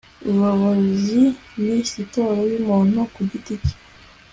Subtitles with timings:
[0.27, 1.21] ubuyobozi
[1.63, 3.75] ni siporo y'umuntu ku giti cye